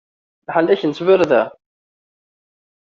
Leḥnak 0.47 0.81
n 0.85 0.91
tbarda. 0.97 1.43